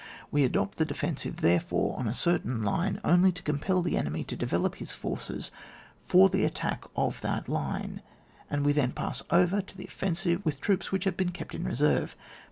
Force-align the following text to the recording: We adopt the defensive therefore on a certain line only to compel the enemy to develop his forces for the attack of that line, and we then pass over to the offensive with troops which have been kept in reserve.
We 0.31 0.43
adopt 0.43 0.79
the 0.79 0.85
defensive 0.85 1.41
therefore 1.41 1.95
on 1.99 2.07
a 2.07 2.13
certain 2.15 2.63
line 2.63 2.99
only 3.03 3.31
to 3.33 3.43
compel 3.43 3.83
the 3.83 3.97
enemy 3.97 4.23
to 4.23 4.35
develop 4.35 4.77
his 4.77 4.93
forces 4.93 5.51
for 5.99 6.27
the 6.27 6.43
attack 6.43 6.85
of 6.95 7.21
that 7.21 7.47
line, 7.47 8.01
and 8.49 8.65
we 8.65 8.73
then 8.73 8.93
pass 8.93 9.21
over 9.29 9.61
to 9.61 9.77
the 9.77 9.85
offensive 9.85 10.43
with 10.43 10.59
troops 10.59 10.91
which 10.91 11.03
have 11.03 11.17
been 11.17 11.29
kept 11.31 11.53
in 11.53 11.65
reserve. 11.65 12.15